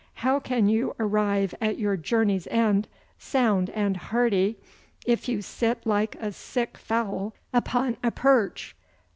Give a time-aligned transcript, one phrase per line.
[0.15, 2.87] 'How can you arrive at your journey's end
[3.19, 4.57] sound and hearty
[5.05, 8.75] if you sit like a sick fowl upon a perch?